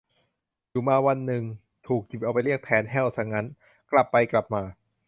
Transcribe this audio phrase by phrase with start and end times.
[0.69, 1.43] อยู่มาวันนึง
[1.87, 3.45] ถูกหยิบเอาไปเรียกแทน แห้ว ซะงั้น
[3.91, 4.63] กลับไปกลับมา